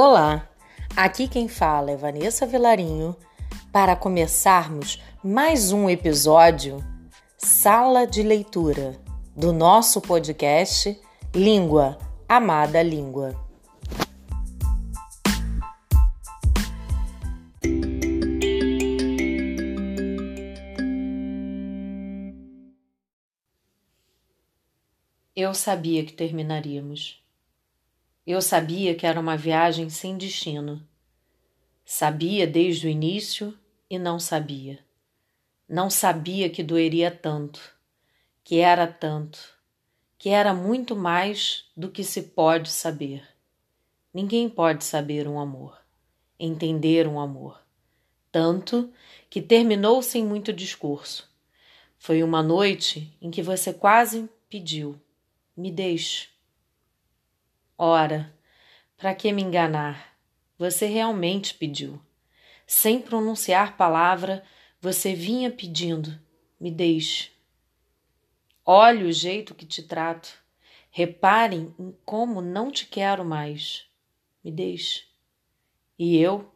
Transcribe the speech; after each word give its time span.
Olá, 0.00 0.48
aqui 0.96 1.26
quem 1.26 1.48
fala 1.48 1.90
é 1.90 1.96
Vanessa 1.96 2.46
Vilarinho 2.46 3.16
para 3.72 3.96
começarmos 3.96 5.02
mais 5.24 5.72
um 5.72 5.90
episódio 5.90 6.78
Sala 7.36 8.06
de 8.06 8.22
Leitura 8.22 8.96
do 9.34 9.52
nosso 9.52 10.00
podcast 10.00 10.96
Língua, 11.34 11.98
Amada 12.28 12.80
Língua. 12.80 13.34
Eu 25.34 25.52
sabia 25.54 26.04
que 26.04 26.12
terminaríamos. 26.12 27.20
Eu 28.30 28.42
sabia 28.42 28.94
que 28.94 29.06
era 29.06 29.18
uma 29.18 29.38
viagem 29.38 29.88
sem 29.88 30.18
destino. 30.18 30.86
Sabia 31.82 32.46
desde 32.46 32.86
o 32.86 32.90
início 32.90 33.58
e 33.88 33.98
não 33.98 34.20
sabia. 34.20 34.80
Não 35.66 35.88
sabia 35.88 36.50
que 36.50 36.62
doeria 36.62 37.10
tanto, 37.10 37.58
que 38.44 38.58
era 38.58 38.86
tanto, 38.86 39.38
que 40.18 40.28
era 40.28 40.52
muito 40.52 40.94
mais 40.94 41.70
do 41.74 41.90
que 41.90 42.04
se 42.04 42.20
pode 42.20 42.68
saber. 42.68 43.26
Ninguém 44.12 44.46
pode 44.46 44.84
saber 44.84 45.26
um 45.26 45.40
amor, 45.40 45.78
entender 46.38 47.08
um 47.08 47.18
amor. 47.18 47.58
Tanto 48.30 48.92
que 49.30 49.40
terminou 49.40 50.02
sem 50.02 50.22
muito 50.22 50.52
discurso. 50.52 51.26
Foi 51.96 52.22
uma 52.22 52.42
noite 52.42 53.10
em 53.22 53.30
que 53.30 53.40
você 53.40 53.72
quase 53.72 54.28
pediu: 54.50 55.00
me 55.56 55.70
deixe. 55.70 56.36
Ora, 57.80 58.36
para 58.96 59.14
que 59.14 59.32
me 59.32 59.40
enganar? 59.40 60.18
Você 60.58 60.86
realmente 60.86 61.54
pediu. 61.54 62.02
Sem 62.66 63.00
pronunciar 63.00 63.76
palavra, 63.76 64.44
você 64.80 65.14
vinha 65.14 65.48
pedindo: 65.48 66.18
me 66.60 66.72
deixe. 66.72 67.30
Olhe 68.66 69.04
o 69.04 69.12
jeito 69.12 69.54
que 69.54 69.64
te 69.64 69.84
trato. 69.84 70.28
Reparem 70.90 71.72
em 71.78 71.96
como 72.04 72.42
não 72.42 72.72
te 72.72 72.84
quero 72.84 73.24
mais. 73.24 73.86
Me 74.42 74.50
deixe. 74.50 75.04
E 75.96 76.18
eu, 76.18 76.52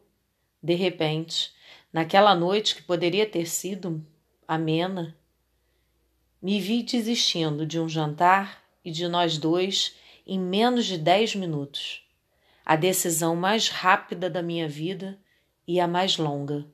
de 0.61 0.75
repente, 0.75 1.53
naquela 1.91 2.35
noite 2.35 2.75
que 2.75 2.81
poderia 2.81 3.25
ter 3.25 3.45
sido 3.45 4.05
amena, 4.45 5.17
me 6.41 6.59
vi 6.59 6.83
desistindo 6.83 7.65
de 7.65 7.79
um 7.79 7.87
jantar 7.87 8.61
e 8.83 8.91
de 8.91 9.07
nós 9.07 9.37
dois 9.37 9.95
em 10.25 10.39
menos 10.39 10.85
de 10.85 10.97
dez 10.97 11.35
minutos. 11.35 12.07
A 12.65 12.75
decisão 12.75 13.35
mais 13.35 13.67
rápida 13.67 14.29
da 14.29 14.41
minha 14.41 14.67
vida 14.67 15.19
e 15.67 15.79
a 15.79 15.87
mais 15.87 16.17
longa. 16.17 16.65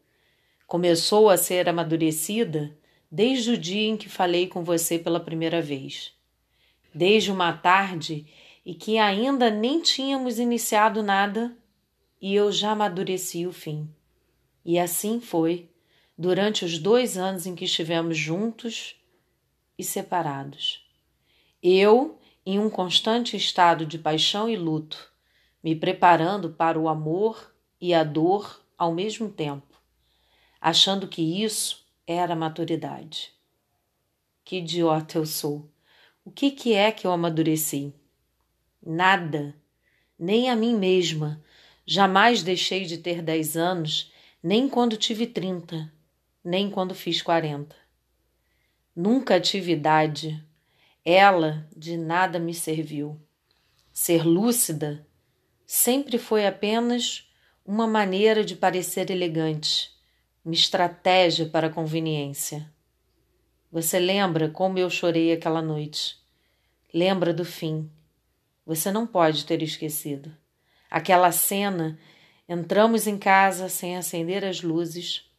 Começou 0.67 1.29
a 1.29 1.37
ser 1.37 1.67
amadurecida 1.67 2.77
desde 3.11 3.51
o 3.51 3.57
dia 3.57 3.87
em 3.87 3.97
que 3.97 4.07
falei 4.07 4.47
com 4.47 4.63
você 4.63 4.99
pela 4.99 5.19
primeira 5.19 5.61
vez. 5.61 6.13
Desde 6.93 7.31
uma 7.31 7.53
tarde 7.53 8.27
e 8.65 8.75
que 8.75 8.97
ainda 8.97 9.49
nem 9.49 9.81
tínhamos 9.81 10.37
iniciado 10.37 11.01
nada 11.01 11.55
e 12.21 12.35
eu 12.35 12.51
já 12.51 12.71
amadureci 12.71 13.47
o 13.47 13.53
fim. 13.53 13.89
E 14.63 14.77
assim 14.77 15.19
foi 15.19 15.69
durante 16.15 16.65
os 16.65 16.77
dois 16.77 17.17
anos 17.17 17.47
em 17.47 17.55
que 17.55 17.65
estivemos 17.65 18.17
juntos 18.17 18.95
e 19.77 19.83
separados. 19.83 20.85
Eu 21.63 22.18
em 22.49 22.57
um 22.57 22.67
constante 22.67 23.37
estado 23.37 23.85
de 23.85 23.99
paixão 23.99 24.49
e 24.49 24.55
luto, 24.57 25.11
me 25.63 25.75
preparando 25.75 26.49
para 26.49 26.79
o 26.79 26.89
amor 26.89 27.53
e 27.79 27.93
a 27.93 28.03
dor 28.03 28.59
ao 28.75 28.91
mesmo 28.91 29.29
tempo, 29.29 29.79
achando 30.59 31.07
que 31.07 31.43
isso 31.43 31.85
era 32.07 32.35
maturidade. 32.35 33.31
Que 34.43 34.57
idiota 34.57 35.19
eu 35.19 35.27
sou! 35.27 35.69
O 36.25 36.31
que, 36.31 36.49
que 36.49 36.73
é 36.73 36.91
que 36.91 37.05
eu 37.05 37.11
amadureci? 37.11 37.93
Nada, 38.83 39.55
nem 40.17 40.49
a 40.49 40.55
mim 40.55 40.75
mesma. 40.75 41.39
Jamais 41.85 42.41
deixei 42.41 42.83
de 42.83 42.97
ter 42.97 43.21
dez 43.21 43.55
anos, 43.55 44.11
nem 44.41 44.67
quando 44.67 44.97
tive 44.97 45.27
trinta, 45.27 45.93
nem 46.43 46.67
quando 46.71 46.95
fiz 46.95 47.21
quarenta. 47.21 47.75
Nunca 48.95 49.39
tive 49.39 49.73
idade, 49.73 50.43
ela 51.03 51.67
de 51.75 51.97
nada 51.97 52.39
me 52.39 52.53
serviu. 52.53 53.19
Ser 53.91 54.25
lúcida 54.25 55.05
sempre 55.65 56.17
foi 56.17 56.45
apenas 56.45 57.29
uma 57.65 57.85
maneira 57.85 58.43
de 58.43 58.55
parecer 58.55 59.11
elegante, 59.11 59.91
uma 60.43 60.53
estratégia 60.53 61.45
para 61.47 61.69
conveniência. 61.69 62.71
Você 63.71 63.99
lembra 63.99 64.49
como 64.49 64.79
eu 64.79 64.89
chorei 64.89 65.31
aquela 65.31 65.61
noite? 65.61 66.17
Lembra 66.93 67.33
do 67.33 67.45
fim. 67.45 67.89
Você 68.65 68.91
não 68.91 69.05
pode 69.05 69.45
ter 69.45 69.61
esquecido. 69.61 70.35
Aquela 70.89 71.31
cena, 71.31 71.99
entramos 72.47 73.05
em 73.05 73.17
casa 73.17 73.69
sem 73.69 73.95
acender 73.95 74.43
as 74.43 74.63
luzes. 74.63 75.29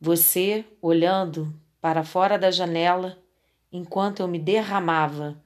Você 0.00 0.64
olhando 0.82 1.54
para 1.80 2.02
fora 2.02 2.36
da 2.36 2.50
janela 2.50 3.16
enquanto 3.72 4.20
eu 4.20 4.28
me 4.28 4.38
derramava. 4.38 5.42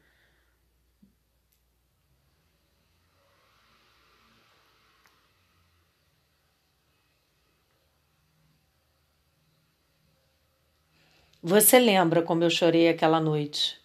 Você 11.42 11.78
lembra 11.78 12.22
como 12.22 12.44
eu 12.44 12.50
chorei 12.50 12.88
aquela 12.88 13.18
noite? 13.18 13.80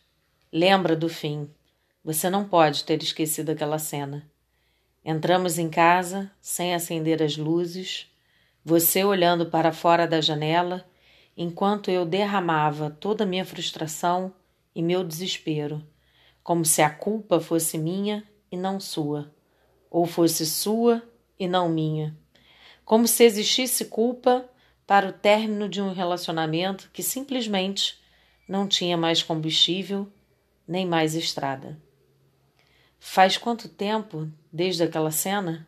Lembra 0.52 0.96
do 0.96 1.08
fim. 1.08 1.50
Você 2.04 2.30
não 2.30 2.48
pode 2.48 2.84
ter 2.84 3.02
esquecido 3.02 3.50
aquela 3.52 3.80
cena. 3.80 4.30
Entramos 5.04 5.58
em 5.58 5.70
casa, 5.70 6.30
sem 6.42 6.76
acender 6.76 7.24
as 7.24 7.38
luzes, 7.38 8.12
você 8.64 9.04
olhando 9.04 9.46
para 9.46 9.72
fora 9.72 10.06
da 10.06 10.20
janela 10.20 10.86
enquanto 11.36 11.92
eu 11.92 12.06
derramava 12.06 12.90
toda 12.90 13.24
a 13.24 13.28
minha 13.28 13.46
frustração 13.46 14.34
e 14.74 14.82
meu 14.82 15.04
desespero, 15.04 15.86
como 16.44 16.64
se 16.64 16.82
a 16.82 16.90
culpa 16.90 17.40
fosse 17.40 17.78
minha 17.78 18.24
e 18.52 18.56
não 18.56 18.80
sua, 18.80 19.34
ou 19.90 20.06
fosse 20.06 20.46
sua 20.46 21.04
e 21.40 21.48
não 21.48 21.68
minha, 21.68 22.16
como 22.84 23.08
se 23.08 23.24
existisse 23.24 23.86
culpa 23.86 24.50
para 24.86 25.10
o 25.10 25.14
término 25.14 25.68
de 25.68 25.82
um 25.82 25.92
relacionamento 25.92 26.90
que 26.94 27.02
simplesmente 27.02 28.00
não 28.48 28.68
tinha 28.68 28.96
mais 28.96 29.24
combustível 29.24 30.08
nem 30.68 30.86
mais 30.86 31.16
estrada. 31.16 31.80
Faz 33.00 33.38
quanto 33.38 33.68
tempo 33.68 34.30
desde 34.52 34.84
aquela 34.84 35.12
cena? 35.12 35.68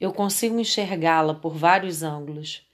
Eu 0.00 0.12
consigo 0.12 0.58
enxergá-la 0.58 1.34
por 1.34 1.54
vários 1.54 2.02
ângulos 2.02 2.66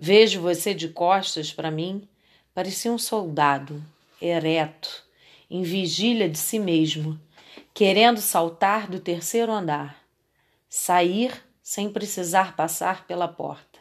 Vejo 0.00 0.40
você 0.40 0.72
de 0.72 0.88
costas 0.88 1.52
para 1.52 1.72
mim, 1.72 2.08
parecia 2.54 2.92
um 2.92 2.98
soldado, 2.98 3.82
ereto, 4.22 5.04
em 5.50 5.62
vigília 5.62 6.28
de 6.28 6.38
si 6.38 6.56
mesmo, 6.60 7.20
querendo 7.74 8.20
saltar 8.20 8.88
do 8.88 9.00
terceiro 9.00 9.50
andar, 9.50 10.04
sair 10.68 11.44
sem 11.60 11.90
precisar 11.90 12.54
passar 12.54 13.08
pela 13.08 13.26
porta, 13.26 13.80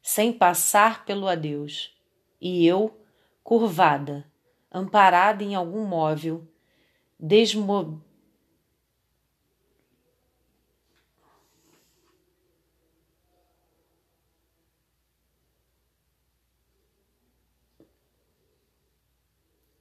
sem 0.00 0.32
passar 0.32 1.04
pelo 1.04 1.26
adeus, 1.26 1.92
e 2.40 2.64
eu, 2.64 2.96
curvada, 3.42 4.24
amparada 4.70 5.42
em 5.42 5.56
algum 5.56 5.84
móvel, 5.84 6.46
desmo 7.18 8.00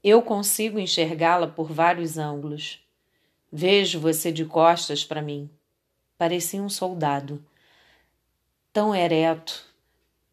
Eu 0.03 0.23
consigo 0.23 0.79
enxergá-la 0.79 1.47
por 1.47 1.71
vários 1.71 2.17
ângulos. 2.17 2.83
Vejo 3.51 3.99
você 3.99 4.31
de 4.31 4.43
costas 4.43 5.05
para 5.05 5.21
mim. 5.21 5.47
Parecia 6.17 6.61
um 6.61 6.69
soldado. 6.69 7.43
Tão 8.73 8.95
ereto, 8.95 9.63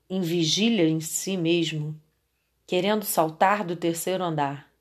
em 0.08 0.22
vigília 0.22 0.88
em 0.88 1.00
si 1.00 1.36
mesmo, 1.36 2.00
querendo 2.66 3.04
saltar 3.04 3.62
do 3.62 3.76
terceiro 3.76 4.24
andar. 4.24 4.72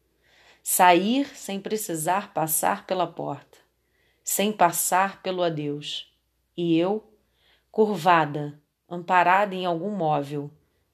Sair 0.64 1.36
sem 1.36 1.60
precisar 1.60 2.34
passar 2.34 2.86
pela 2.86 3.08
porta, 3.08 3.58
sem 4.24 4.54
passar 4.54 5.22
pelo 5.22 5.44
adeus. 5.44 6.10
E 6.56 6.78
eu, 6.78 7.04
curvada, 7.72 8.58
amparada 8.90 9.54
em 9.54 9.66
algum 9.66 9.92
móvel, 9.92 10.50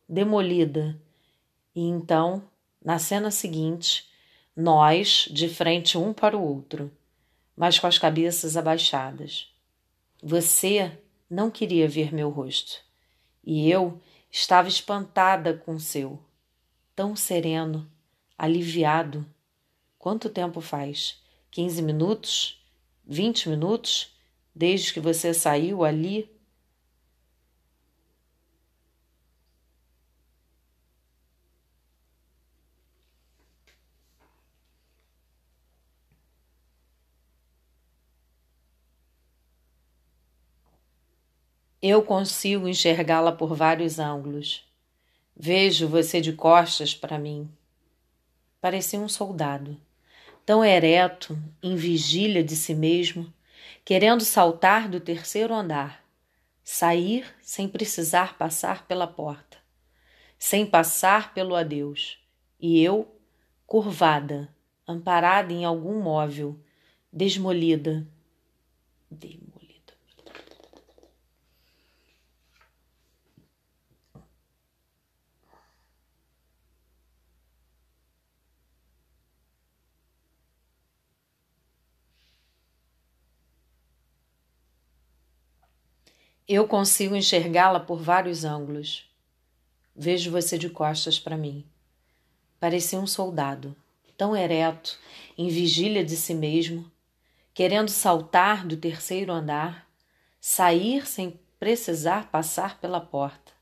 demolida, 0.08 1.00
e 1.76 1.82
então 1.82 2.44
na 2.84 3.00
cena 3.00 3.32
seguinte, 3.32 4.08
nós 4.56 5.28
de 5.32 5.48
frente 5.48 5.98
um 5.98 6.14
para 6.14 6.38
o 6.38 6.44
outro, 6.44 6.92
mas 7.56 7.80
com 7.80 7.88
as 7.88 7.98
cabeças 7.98 8.58
abaixadas. 8.58 9.52
Você 10.22 10.98
não 11.30 11.50
queria 11.50 11.88
ver 11.88 12.14
meu 12.14 12.30
rosto, 12.30 12.82
e 13.44 13.70
eu 13.70 14.02
estava 14.32 14.68
espantada 14.68 15.54
com 15.54 15.76
o 15.76 15.80
seu, 15.80 16.20
tão 16.96 17.16
sereno, 17.16 17.90
aliviado. 18.38 19.26
Quanto 19.98 20.30
tempo 20.30 20.60
faz? 20.60 21.22
Quinze 21.50 21.82
minutos? 21.82 22.62
Vinte 23.06 23.48
minutos? 23.48 24.12
Desde 24.56 24.94
que 24.94 25.00
você 25.00 25.34
saiu 25.34 25.84
ali 25.84 26.30
Eu 41.86 42.02
consigo 42.02 42.66
enxergá-la 42.66 43.34
por 43.34 43.54
vários 43.54 44.00
ângulos. 44.00 44.66
Vejo 45.36 45.86
você 45.86 46.22
de 46.22 46.32
costas 46.32 46.96
para 46.96 47.20
mim. 47.20 47.52
Parecia 48.62 48.98
um 48.98 49.10
soldado, 49.10 49.78
tão 50.46 50.64
ereto, 50.64 51.38
em 51.62 51.76
vigília 51.76 52.42
de 52.42 52.56
si 52.56 52.74
mesmo, 52.74 53.34
querendo 53.84 54.24
saltar 54.24 54.88
do 54.88 55.02
terceiro 55.02 55.54
andar, 55.54 56.06
sair 56.64 57.26
sem 57.42 57.68
precisar 57.68 58.38
passar 58.38 58.88
pela 58.88 59.06
porta, 59.06 59.58
sem 60.40 60.66
passar 60.66 61.34
pelo 61.34 61.54
adeus, 61.54 62.18
e 62.62 62.82
eu, 62.82 63.14
curvada, 63.68 64.48
amparada 64.88 65.52
em 65.52 65.66
algum 65.66 66.02
móvel, 66.02 66.58
desmolida. 67.12 68.08
Eu 86.46 86.68
consigo 86.68 87.16
enxergá-la 87.16 87.80
por 87.80 88.02
vários 88.02 88.44
ângulos. 88.44 89.10
Vejo 89.96 90.30
você 90.30 90.58
de 90.58 90.70
costas 90.70 91.18
para 91.18 91.38
mim. 91.38 91.66
Parecia 92.60 93.00
um 93.00 93.08
soldado, 93.08 93.74
tão 94.18 94.36
ereto, 94.36 95.00
em 95.38 95.48
vigília 95.48 96.04
de 96.04 96.18
si 96.18 96.34
mesmo, 96.34 96.92
querendo 97.54 97.88
saltar 97.88 98.68
do 98.68 98.76
terceiro 98.76 99.32
andar, 99.32 99.88
sair 100.38 101.08
sem 101.08 101.40
precisar 101.58 102.30
passar 102.30 102.78
pela 102.82 103.00
porta, 103.00 103.54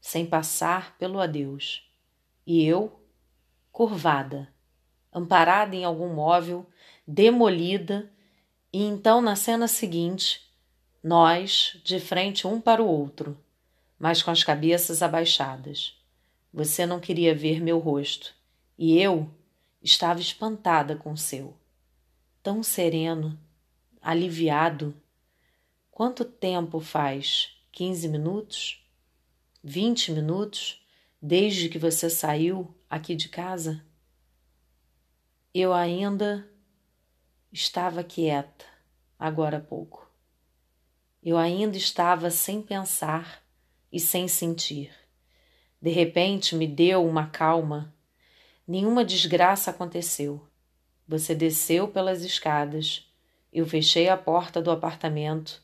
sem 0.00 0.24
passar 0.24 0.96
pelo 0.96 1.18
adeus. 1.18 1.82
E 2.46 2.64
eu, 2.64 2.92
curvada, 3.72 4.48
amparada 5.12 5.74
em 5.74 5.84
algum 5.84 6.14
móvel, 6.14 6.64
demolida, 7.04 8.08
e 8.72 8.84
então 8.84 9.20
na 9.20 9.34
cena 9.34 9.66
seguinte 9.66 10.43
nós 11.04 11.78
de 11.84 12.00
frente 12.00 12.46
um 12.46 12.58
para 12.58 12.82
o 12.82 12.88
outro, 12.88 13.38
mas 13.98 14.22
com 14.22 14.30
as 14.30 14.42
cabeças 14.42 15.02
abaixadas. 15.02 16.02
Você 16.50 16.86
não 16.86 16.98
queria 16.98 17.34
ver 17.34 17.60
meu 17.60 17.78
rosto, 17.78 18.34
e 18.78 18.98
eu 18.98 19.30
estava 19.82 20.18
espantada 20.18 20.96
com 20.96 21.12
o 21.12 21.16
seu. 21.16 21.54
Tão 22.42 22.62
sereno, 22.62 23.38
aliviado. 24.00 24.94
Quanto 25.90 26.24
tempo 26.24 26.80
faz? 26.80 27.54
Quinze 27.70 28.08
minutos? 28.08 28.82
Vinte 29.62 30.10
minutos? 30.10 30.82
Desde 31.20 31.68
que 31.68 31.78
você 31.78 32.08
saiu 32.08 32.74
aqui 32.88 33.14
de 33.14 33.28
casa? 33.28 33.84
Eu 35.52 35.74
ainda 35.74 36.50
estava 37.52 38.02
quieta, 38.02 38.64
agora 39.18 39.58
há 39.58 39.60
pouco. 39.60 40.03
Eu 41.26 41.38
ainda 41.38 41.78
estava 41.78 42.28
sem 42.30 42.60
pensar 42.60 43.42
e 43.90 43.98
sem 43.98 44.28
sentir. 44.28 44.90
De 45.80 45.88
repente 45.88 46.54
me 46.54 46.66
deu 46.66 47.02
uma 47.02 47.28
calma. 47.28 47.94
Nenhuma 48.68 49.02
desgraça 49.02 49.70
aconteceu. 49.70 50.46
Você 51.08 51.34
desceu 51.34 51.88
pelas 51.88 52.22
escadas. 52.22 53.10
Eu 53.50 53.64
fechei 53.64 54.06
a 54.10 54.18
porta 54.18 54.60
do 54.60 54.70
apartamento 54.70 55.62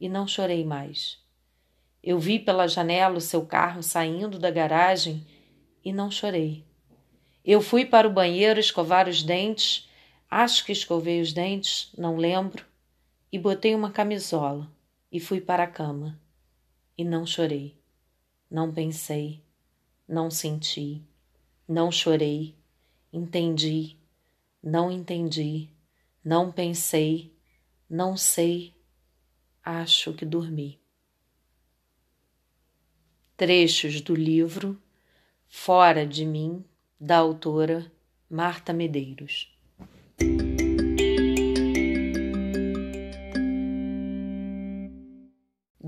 e 0.00 0.08
não 0.08 0.26
chorei 0.26 0.64
mais. 0.64 1.18
Eu 2.02 2.18
vi 2.18 2.38
pela 2.38 2.66
janela 2.66 3.18
o 3.18 3.20
seu 3.20 3.44
carro 3.44 3.82
saindo 3.82 4.38
da 4.38 4.50
garagem 4.50 5.26
e 5.84 5.92
não 5.92 6.10
chorei. 6.10 6.64
Eu 7.44 7.60
fui 7.60 7.84
para 7.84 8.08
o 8.08 8.12
banheiro 8.12 8.58
escovar 8.58 9.06
os 9.10 9.22
dentes, 9.22 9.90
acho 10.30 10.64
que 10.64 10.72
escovei 10.72 11.20
os 11.20 11.34
dentes, 11.34 11.90
não 11.98 12.16
lembro, 12.16 12.64
e 13.30 13.38
botei 13.38 13.74
uma 13.74 13.90
camisola 13.90 14.70
e 15.12 15.20
fui 15.20 15.40
para 15.40 15.64
a 15.64 15.70
cama. 15.70 16.18
E 16.96 17.04
não 17.04 17.26
chorei, 17.26 17.78
não 18.50 18.72
pensei, 18.72 19.44
não 20.08 20.30
senti, 20.30 21.06
não 21.68 21.92
chorei, 21.92 22.56
entendi, 23.12 23.98
não 24.62 24.90
entendi, 24.90 25.68
não 26.24 26.50
pensei, 26.50 27.36
não 27.88 28.16
sei, 28.16 28.74
acho 29.62 30.14
que 30.14 30.24
dormi. 30.24 30.80
Trechos 33.36 34.00
do 34.00 34.14
livro 34.14 34.80
Fora 35.54 36.06
de 36.06 36.24
mim, 36.24 36.64
da 36.98 37.18
autora 37.18 37.92
Marta 38.28 38.72
Medeiros. 38.72 39.51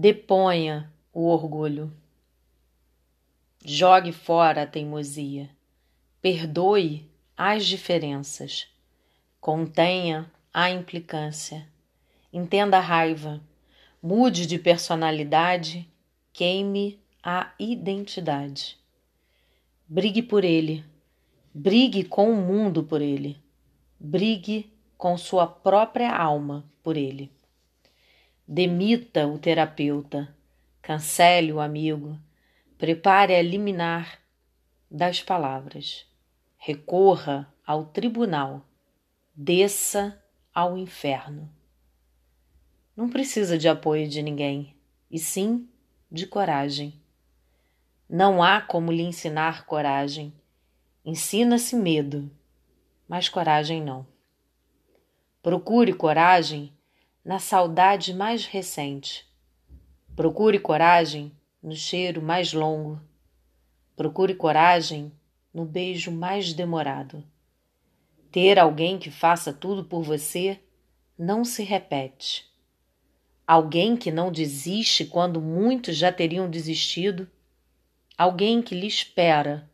Deponha 0.04 0.92
o 1.14 1.28
orgulho. 1.28 1.90
Jogue 3.64 4.12
fora 4.12 4.64
a 4.64 4.66
teimosia. 4.66 5.48
Perdoe 6.20 7.10
as 7.34 7.64
diferenças. 7.64 8.68
Contenha 9.40 10.30
a 10.52 10.68
implicância. 10.68 11.66
Entenda 12.30 12.76
a 12.76 12.80
raiva. 12.80 13.40
Mude 14.02 14.46
de 14.46 14.58
personalidade. 14.58 15.88
Queime 16.34 17.00
a 17.22 17.54
identidade. 17.58 18.76
Brigue 19.88 20.20
por 20.20 20.44
ele. 20.44 20.84
Brigue 21.54 22.04
com 22.04 22.30
o 22.30 22.36
mundo 22.36 22.82
por 22.84 23.00
ele. 23.00 23.38
Brigue 23.98 24.70
com 24.98 25.16
sua 25.16 25.46
própria 25.46 26.14
alma 26.14 26.62
por 26.82 26.94
ele. 26.94 27.33
Demita 28.46 29.26
o 29.26 29.38
terapeuta, 29.38 30.28
cancele 30.82 31.50
o 31.50 31.60
amigo, 31.60 32.20
prepare 32.76 33.34
a 33.34 33.40
liminar 33.40 34.20
das 34.90 35.22
palavras. 35.22 36.06
Recorra 36.58 37.50
ao 37.66 37.86
tribunal, 37.86 38.62
desça 39.34 40.22
ao 40.54 40.76
inferno. 40.76 41.50
Não 42.94 43.08
precisa 43.08 43.56
de 43.56 43.66
apoio 43.66 44.06
de 44.06 44.20
ninguém, 44.20 44.76
e 45.10 45.18
sim 45.18 45.66
de 46.12 46.26
coragem. 46.26 47.00
Não 48.06 48.42
há 48.42 48.60
como 48.60 48.92
lhe 48.92 49.02
ensinar 49.02 49.64
coragem. 49.64 50.34
Ensina-se 51.02 51.74
medo, 51.74 52.30
mas 53.08 53.26
coragem 53.26 53.82
não. 53.82 54.06
Procure 55.42 55.94
coragem 55.94 56.74
na 57.24 57.38
saudade 57.38 58.12
mais 58.12 58.44
recente. 58.44 59.26
Procure 60.14 60.58
coragem 60.58 61.32
no 61.62 61.74
cheiro 61.74 62.20
mais 62.20 62.52
longo. 62.52 63.00
Procure 63.96 64.34
coragem 64.34 65.10
no 65.52 65.64
beijo 65.64 66.10
mais 66.10 66.52
demorado. 66.52 67.24
Ter 68.30 68.58
alguém 68.58 68.98
que 68.98 69.10
faça 69.10 69.54
tudo 69.54 69.84
por 69.84 70.02
você 70.02 70.60
não 71.18 71.46
se 71.46 71.62
repete. 71.62 72.44
Alguém 73.46 73.96
que 73.96 74.10
não 74.10 74.30
desiste 74.30 75.06
quando 75.06 75.40
muitos 75.40 75.96
já 75.96 76.12
teriam 76.12 76.50
desistido. 76.50 77.26
Alguém 78.18 78.60
que 78.60 78.74
lhe 78.74 78.86
espera 78.86 79.70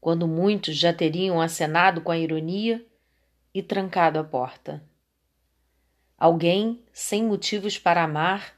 quando 0.00 0.28
muitos 0.28 0.76
já 0.76 0.92
teriam 0.92 1.40
acenado 1.40 2.02
com 2.02 2.12
a 2.12 2.18
ironia 2.18 2.84
e 3.54 3.62
trancado 3.62 4.18
a 4.18 4.24
porta 4.24 4.82
alguém 6.20 6.84
sem 7.00 7.24
motivos 7.24 7.78
para 7.78 8.04
amar 8.04 8.54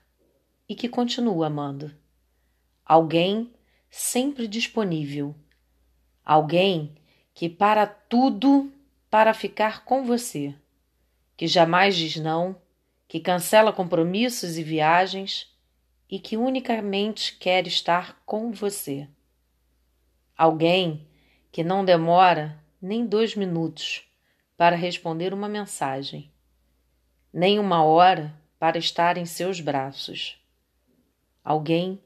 e 0.68 0.74
que 0.74 0.88
continua 0.88 1.46
amando, 1.46 1.94
alguém 2.84 3.52
sempre 3.88 4.48
disponível, 4.48 5.32
alguém 6.24 6.96
que 7.32 7.48
para 7.48 7.86
tudo 7.86 8.70
para 9.08 9.32
ficar 9.32 9.84
com 9.84 10.04
você, 10.04 10.52
que 11.36 11.46
jamais 11.46 11.94
diz 11.94 12.16
não, 12.16 12.60
que 13.06 13.20
cancela 13.20 13.72
compromissos 13.72 14.58
e 14.58 14.62
viagens 14.64 15.48
e 16.10 16.18
que 16.18 16.36
unicamente 16.36 17.36
quer 17.38 17.64
estar 17.68 18.20
com 18.26 18.50
você. 18.50 19.08
Alguém 20.36 21.06
que 21.52 21.62
não 21.62 21.84
demora 21.84 22.60
nem 22.80 23.06
dois 23.06 23.36
minutos 23.36 24.04
para 24.56 24.74
responder 24.74 25.32
uma 25.32 25.48
mensagem, 25.48 26.32
nem 27.32 27.58
uma 27.58 27.82
hora 27.82 28.34
para 28.58 28.78
estar 28.78 29.16
em 29.16 29.24
seus 29.24 29.60
braços. 29.60 30.38
Alguém 31.42 32.00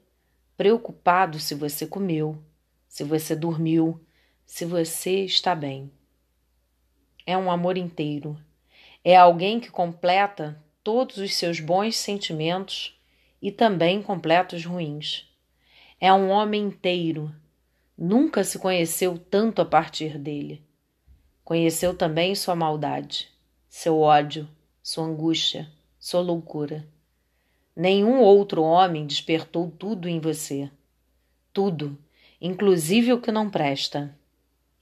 preocupado 0.55 1.39
se 1.39 1.53
você 1.53 1.85
comeu, 1.85 2.41
se 2.87 3.03
você 3.03 3.35
dormiu, 3.35 4.03
se 4.45 4.65
você 4.65 5.25
está 5.25 5.53
bem. 5.53 5.91
É 7.25 7.37
um 7.37 7.51
amor 7.51 7.77
inteiro. 7.77 8.39
É 9.03 9.15
alguém 9.15 9.59
que 9.59 9.69
completa 9.69 10.63
todos 10.83 11.17
os 11.17 11.35
seus 11.35 11.59
bons 11.59 11.97
sentimentos 11.97 12.99
e 13.41 13.51
também 13.51 14.01
completa 14.01 14.55
os 14.55 14.65
ruins. 14.65 15.29
É 15.99 16.11
um 16.13 16.29
homem 16.29 16.63
inteiro 16.63 17.33
Nunca 17.97 18.43
se 18.43 18.59
conheceu 18.59 19.17
tanto 19.17 19.59
a 19.59 19.65
partir 19.65 20.19
dele. 20.19 20.63
Conheceu 21.43 21.97
também 21.97 22.35
sua 22.35 22.55
maldade, 22.55 23.27
seu 23.67 23.99
ódio, 23.99 24.47
sua 24.87 25.05
angústia, 25.05 25.69
sua 25.99 26.21
loucura. 26.21 26.87
Nenhum 27.75 28.21
outro 28.21 28.61
homem 28.61 29.05
despertou 29.05 29.69
tudo 29.69 30.07
em 30.07 30.19
você. 30.19 30.71
Tudo, 31.51 31.97
inclusive 32.39 33.11
o 33.11 33.19
que 33.19 33.31
não 33.31 33.49
presta. 33.49 34.15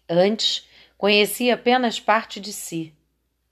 Antes, 0.07 0.67
conhecia 0.97 1.55
apenas 1.55 1.99
parte 1.99 2.39
de 2.39 2.53
si, 2.53 2.93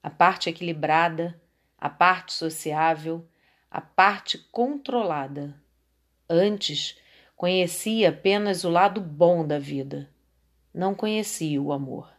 a 0.04 0.10
parte 0.10 0.50
equilibrada, 0.50 1.42
a 1.78 1.90
parte 1.90 2.34
sociável, 2.34 3.26
a 3.72 3.82
parte 3.82 4.38
controlada. 4.52 5.56
Antes, 6.30 6.98
Conhecia 7.44 8.08
apenas 8.08 8.64
o 8.64 8.70
lado 8.70 9.02
bom 9.02 9.46
da 9.46 9.60
vida. 9.60 10.10
Não 10.74 10.96
conhecia 10.96 11.62
o 11.62 11.74
amor. 11.74 12.10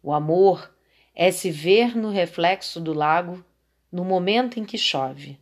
O 0.00 0.12
amor 0.12 0.72
é 1.20 1.32
se 1.32 1.50
ver 1.50 1.96
no 1.96 2.10
reflexo 2.10 2.80
do 2.80 2.92
lago 2.92 3.44
no 3.90 4.04
momento 4.04 4.60
em 4.60 4.64
que 4.64 4.78
chove. 4.78 5.36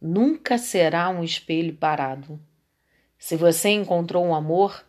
Nunca 0.00 0.56
será 0.56 1.08
um 1.08 1.24
espelho 1.24 1.74
parado. 1.74 2.40
Se 3.18 3.34
você 3.34 3.70
encontrou 3.70 4.24
um 4.24 4.32
amor, 4.32 4.86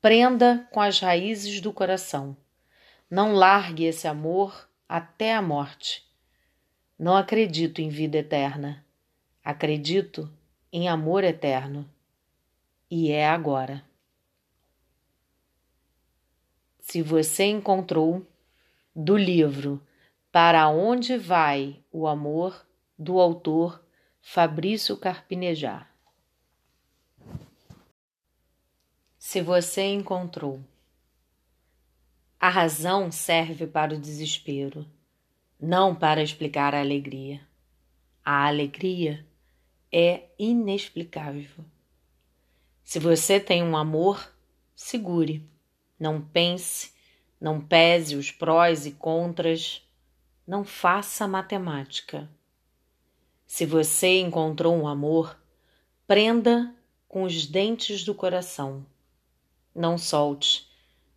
prenda 0.00 0.68
com 0.70 0.80
as 0.80 1.00
raízes 1.00 1.60
do 1.60 1.72
coração. 1.72 2.36
Não 3.10 3.32
largue 3.32 3.86
esse 3.86 4.06
amor 4.06 4.70
até 4.88 5.34
a 5.34 5.42
morte. 5.42 6.08
Não 6.96 7.16
acredito 7.16 7.80
em 7.80 7.88
vida 7.88 8.18
eterna. 8.18 8.86
Acredito 9.42 10.32
em 10.72 10.88
amor 10.88 11.24
eterno 11.24 11.90
e 12.88 13.10
é 13.10 13.28
agora. 13.28 13.84
Se 16.78 17.02
você 17.02 17.46
encontrou 17.46 18.24
do 18.98 19.14
livro 19.14 19.86
Para 20.32 20.70
Onde 20.70 21.18
Vai 21.18 21.84
o 21.92 22.06
Amor, 22.06 22.66
do 22.98 23.20
autor 23.20 23.84
Fabrício 24.22 24.96
Carpinejar. 24.96 25.94
Se 29.18 29.42
você 29.42 29.82
encontrou. 29.82 30.64
A 32.40 32.48
razão 32.48 33.12
serve 33.12 33.66
para 33.66 33.94
o 33.94 34.00
desespero, 34.00 34.86
não 35.60 35.94
para 35.94 36.22
explicar 36.22 36.74
a 36.74 36.80
alegria. 36.80 37.46
A 38.24 38.46
alegria 38.46 39.26
é 39.92 40.30
inexplicável. 40.38 41.62
Se 42.82 42.98
você 42.98 43.38
tem 43.38 43.62
um 43.62 43.76
amor, 43.76 44.32
segure. 44.74 45.46
Não 46.00 46.18
pense, 46.18 46.95
não 47.40 47.60
pese 47.60 48.16
os 48.16 48.30
prós 48.30 48.86
e 48.86 48.92
contras, 48.92 49.86
não 50.46 50.64
faça 50.64 51.26
matemática. 51.28 52.28
Se 53.46 53.66
você 53.66 54.20
encontrou 54.20 54.74
um 54.74 54.88
amor, 54.88 55.38
prenda 56.06 56.74
com 57.08 57.22
os 57.22 57.46
dentes 57.46 58.04
do 58.04 58.14
coração. 58.14 58.84
Não 59.74 59.98
solte, 59.98 60.68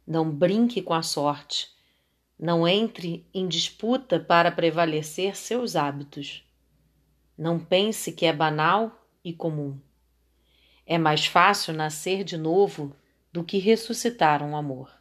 não 0.05 0.29
brinque 0.29 0.81
com 0.81 0.93
a 0.93 1.01
sorte, 1.01 1.69
não 2.37 2.67
entre 2.67 3.25
em 3.33 3.47
disputa 3.47 4.19
para 4.19 4.51
prevalecer 4.51 5.35
seus 5.35 5.75
hábitos. 5.75 6.43
Não 7.37 7.59
pense 7.59 8.11
que 8.11 8.25
é 8.25 8.33
banal 8.33 8.91
e 9.23 9.33
comum. 9.33 9.79
É 10.85 10.97
mais 10.97 11.25
fácil 11.25 11.73
nascer 11.73 12.23
de 12.23 12.37
novo 12.37 12.95
do 13.31 13.43
que 13.43 13.57
ressuscitar 13.59 14.43
um 14.43 14.55
amor. 14.55 14.98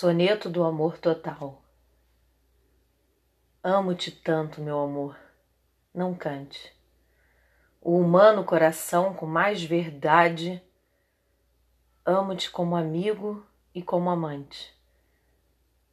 Soneto 0.00 0.48
do 0.48 0.64
Amor 0.64 0.96
Total 0.96 1.62
Amo-te 3.62 4.10
tanto, 4.10 4.62
meu 4.62 4.80
amor, 4.80 5.14
não 5.94 6.14
cante. 6.14 6.74
O 7.82 7.98
humano 7.98 8.42
coração 8.42 9.12
com 9.12 9.26
mais 9.26 9.62
verdade, 9.62 10.64
amo-te 12.02 12.50
como 12.50 12.76
amigo 12.76 13.46
e 13.74 13.82
como 13.82 14.08
amante 14.08 14.74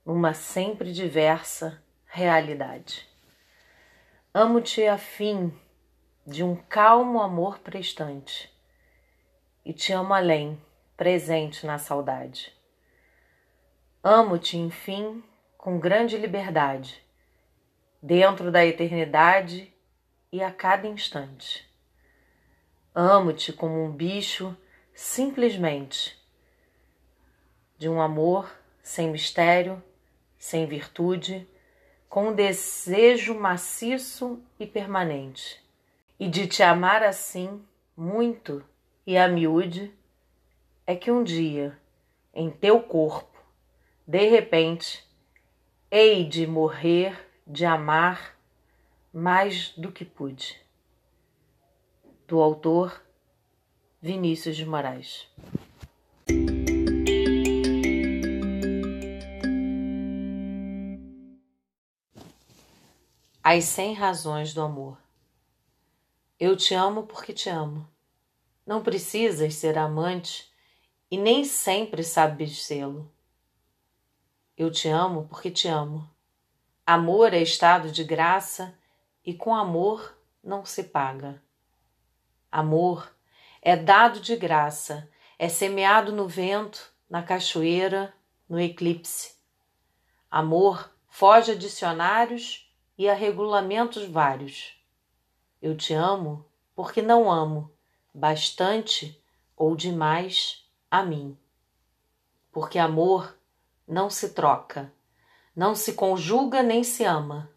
numa 0.06 0.34
sempre 0.34 0.94
diversa 0.94 1.84
realidade. 2.06 3.06
Amo-te 4.34 4.88
a 4.88 4.98
fim 4.98 5.54
de 6.26 6.46
um 6.46 6.56
calmo 6.56 7.22
amor 7.22 7.60
prestante 7.60 8.50
e 9.66 9.74
te 9.74 9.92
amo 9.92 10.14
além, 10.14 10.58
presente 10.96 11.66
na 11.66 11.78
saudade. 11.78 12.57
Amo-te, 14.04 14.58
enfim, 14.58 15.24
com 15.58 15.80
grande 15.80 16.18
liberdade, 16.18 17.04
dentro 18.02 18.52
da 18.52 18.66
eternidade 18.66 19.74
e 20.32 20.42
a 20.42 20.52
cada 20.52 20.88
instante. 20.88 21.68
Amo-te 22.94 23.52
como 23.52 23.84
um 23.84 23.92
bicho, 23.92 24.56
simplesmente, 24.94 26.18
de 27.78 27.90
um 27.90 28.02
amor 28.02 28.52
sem 28.82 29.12
mistério 29.12 29.84
sem 30.38 30.66
virtude, 30.66 31.48
com 32.08 32.30
um 32.30 32.34
desejo 32.34 33.36
maciço 33.36 34.42
e 34.60 34.66
permanente, 34.66 35.62
e 36.20 36.28
de 36.28 36.48
te 36.48 36.64
amar 36.64 37.04
assim, 37.04 37.62
muito 37.96 38.64
e 39.06 39.18
a 39.18 39.28
miúde, 39.28 39.94
é 40.86 40.96
que 40.96 41.12
um 41.12 41.24
dia, 41.24 41.78
em 42.34 42.50
teu 42.50 42.82
corpo, 42.82 43.37
de 44.08 44.26
repente, 44.30 45.06
hei 45.92 46.24
de 46.24 46.48
morrer 46.48 47.30
de 47.46 47.66
amar 47.66 48.40
mais 49.12 49.74
do 49.76 49.92
que 49.92 50.06
pude. 50.06 50.58
Do 52.26 52.42
autor 52.42 53.04
Vinícius 54.02 54.56
de 54.56 54.66
Moraes. 54.66 55.28
As 63.44 63.66
cem 63.66 63.94
razões 63.94 64.54
do 64.54 64.62
amor. 64.62 64.98
Eu 66.40 66.56
te 66.56 66.74
amo 66.74 67.04
porque 67.04 67.34
te 67.34 67.50
amo. 67.50 67.86
Não 68.66 68.82
precisas 68.82 69.56
ser 69.56 69.78
amante 69.78 70.50
e 71.12 71.18
nem 71.18 71.44
sempre 71.44 72.06
sabes 72.06 72.64
sê-lo. 72.64 73.12
Eu 74.58 74.72
te 74.72 74.88
amo 74.88 75.28
porque 75.30 75.52
te 75.52 75.68
amo. 75.68 76.10
Amor 76.84 77.32
é 77.32 77.40
estado 77.40 77.92
de 77.92 78.04
graça 78.04 78.76
e 79.24 79.32
com 79.32 79.54
amor 79.54 80.18
não 80.44 80.66
se 80.66 80.86
paga. 80.86 81.40
Amor 82.52 83.16
é 83.62 83.76
dado 83.76 84.20
de 84.20 84.36
graça, 84.36 85.08
é 85.38 85.48
semeado 85.48 86.12
no 86.12 86.28
vento, 86.28 86.92
na 87.08 87.22
cachoeira, 87.22 88.12
no 88.50 88.60
eclipse. 88.60 89.36
Amor 90.32 90.90
foge 91.08 91.52
a 91.52 91.56
dicionários 91.56 92.68
e 92.98 93.08
a 93.08 93.14
regulamentos 93.14 94.06
vários. 94.06 94.76
Eu 95.62 95.78
te 95.78 95.94
amo 95.94 96.44
porque 96.74 97.00
não 97.00 97.32
amo 97.32 97.72
bastante 98.12 99.22
ou 99.56 99.76
demais 99.76 100.68
a 100.90 101.04
mim. 101.04 101.38
Porque 102.52 102.80
amor 102.80 103.37
não 103.88 104.10
se 104.10 104.34
troca, 104.34 104.94
não 105.56 105.74
se 105.74 105.94
conjuga 105.94 106.62
nem 106.62 106.84
se 106.84 107.04
ama. 107.04 107.50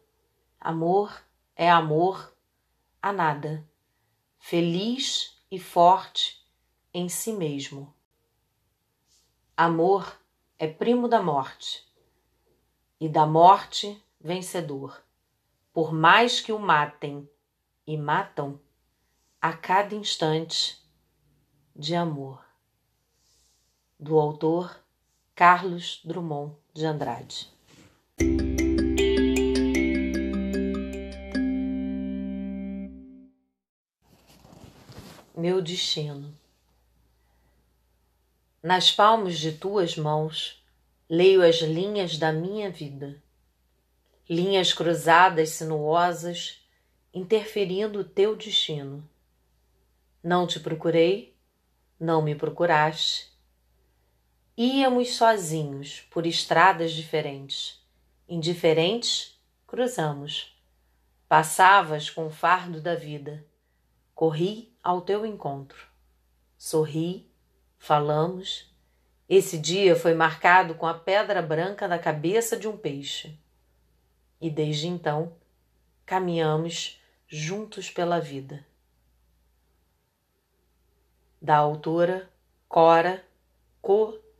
Amor 0.60 1.22
é 1.56 1.70
amor 1.70 2.32
a 3.02 3.12
nada, 3.12 3.66
feliz 4.38 5.38
e 5.50 5.58
forte 5.58 6.46
em 6.94 7.08
si 7.08 7.32
mesmo. 7.32 7.94
Amor 9.56 10.18
é 10.58 10.66
primo 10.66 11.08
da 11.08 11.22
morte, 11.22 11.90
e 13.00 13.08
da 13.08 13.26
morte 13.26 14.00
vencedor. 14.20 15.02
Por 15.72 15.92
mais 15.92 16.40
que 16.40 16.52
o 16.52 16.58
matem 16.58 17.28
e 17.87 17.96
matam 17.96 18.60
a 19.40 19.52
cada 19.54 19.94
instante 19.94 20.82
de 21.75 21.94
amor. 21.94 22.44
Do 23.99 24.18
autor 24.18 24.79
Carlos 25.40 26.02
Drummond 26.04 26.54
de 26.75 26.85
Andrade. 26.85 27.49
Meu 35.35 35.62
destino. 35.62 36.30
Nas 38.62 38.92
palmas 38.92 39.38
de 39.38 39.52
tuas 39.52 39.97
mãos 39.97 40.62
leio 41.09 41.42
as 41.42 41.62
linhas 41.62 42.18
da 42.18 42.30
minha 42.30 42.70
vida, 42.70 43.16
linhas 44.28 44.75
cruzadas 44.75 45.49
sinuosas, 45.49 46.62
interferindo 47.14 48.00
o 48.00 48.04
teu 48.04 48.37
destino. 48.37 49.02
Não 50.23 50.47
te 50.47 50.61
procurei, 50.61 51.35
não 51.99 52.20
me 52.20 52.35
procuraste. 52.35 53.29
Íamos 54.57 55.14
sozinhos 55.14 56.00
por 56.11 56.26
estradas 56.26 56.92
diferentes, 56.92 57.80
indiferentes, 58.28 59.40
cruzamos. 59.66 60.57
Passavas 61.28 62.11
com 62.11 62.26
o 62.26 62.30
fardo 62.30 62.80
da 62.80 62.97
vida, 62.97 63.47
corri 64.14 64.75
ao 64.83 65.00
teu 65.00 65.25
encontro, 65.25 65.87
sorri 66.59 67.30
falamos. 67.78 68.69
Esse 69.28 69.57
dia 69.57 69.95
foi 69.95 70.12
marcado 70.12 70.75
com 70.75 70.87
a 70.87 70.95
pedra 70.95 71.40
branca 71.40 71.87
da 71.87 71.99
cabeça 71.99 72.57
de 72.57 72.66
um 72.66 72.76
peixe. 72.76 73.38
E 74.40 74.50
desde 74.50 74.88
então 74.88 75.37
caminhamos 76.04 77.00
juntos 77.28 77.88
pela 77.88 78.19
vida. 78.19 78.66
Da 81.40 81.57
autora 81.57 82.28
Cora 82.69 83.25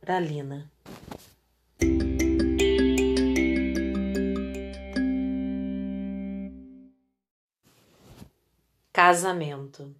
Coralina. 0.03 0.67
Casamento. 8.91 9.95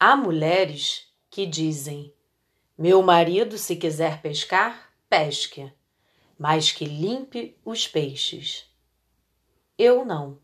Há 0.00 0.16
mulheres 0.16 1.06
que 1.28 1.44
dizem: 1.44 2.14
Meu 2.78 3.02
marido, 3.02 3.58
se 3.58 3.76
quiser 3.76 4.22
pescar, 4.22 4.90
pesque, 5.06 5.70
mas 6.38 6.72
que 6.72 6.86
limpe 6.86 7.58
os 7.62 7.86
peixes. 7.86 8.74
Eu 9.76 10.02
não. 10.02 10.40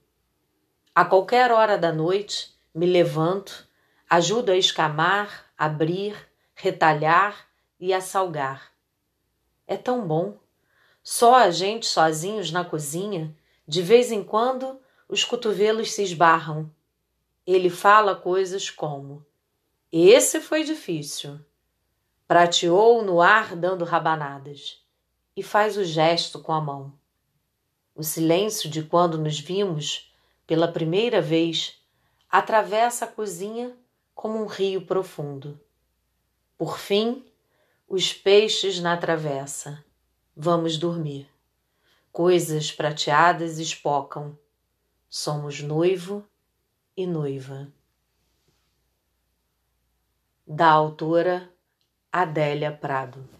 A 0.94 1.02
qualquer 1.02 1.50
hora 1.50 1.78
da 1.78 1.90
noite 1.90 2.54
me 2.74 2.84
levanto, 2.84 3.66
ajudo 4.08 4.52
a 4.52 4.56
escamar, 4.56 5.50
abrir, 5.56 6.14
retalhar 6.54 7.47
e 7.78 7.92
a 7.92 8.00
salgar. 8.00 8.72
É 9.66 9.76
tão 9.76 10.06
bom. 10.06 10.38
Só 11.02 11.36
a 11.36 11.50
gente 11.50 11.86
sozinhos 11.86 12.50
na 12.50 12.64
cozinha, 12.64 13.36
de 13.66 13.82
vez 13.82 14.10
em 14.10 14.22
quando 14.22 14.80
os 15.08 15.24
cotovelos 15.24 15.92
se 15.92 16.02
esbarram. 16.02 16.70
Ele 17.46 17.70
fala 17.70 18.14
coisas 18.14 18.70
como: 18.70 19.24
esse 19.90 20.40
foi 20.40 20.64
difícil. 20.64 21.40
Prateou 22.26 23.02
no 23.02 23.22
ar 23.22 23.56
dando 23.56 23.86
rabanadas 23.86 24.84
e 25.34 25.42
faz 25.42 25.78
o 25.78 25.84
gesto 25.84 26.40
com 26.40 26.52
a 26.52 26.60
mão. 26.60 26.92
O 27.94 28.02
silêncio 28.02 28.68
de 28.68 28.82
quando 28.82 29.16
nos 29.16 29.40
vimos 29.40 30.14
pela 30.46 30.68
primeira 30.68 31.22
vez 31.22 31.80
atravessa 32.28 33.06
a 33.06 33.08
cozinha 33.08 33.74
como 34.14 34.42
um 34.42 34.46
rio 34.46 34.84
profundo. 34.84 35.58
Por 36.58 36.78
fim, 36.78 37.24
os 37.88 38.12
peixes 38.12 38.78
na 38.80 38.96
travessa. 38.96 39.82
Vamos 40.36 40.76
dormir. 40.76 41.28
Coisas 42.12 42.70
prateadas 42.70 43.58
espocam. 43.58 44.38
Somos 45.08 45.60
noivo 45.60 46.22
e 46.96 47.06
noiva 47.06 47.72
da 50.46 50.70
autora 50.70 51.52
Adélia 52.10 52.72
Prado. 52.72 53.37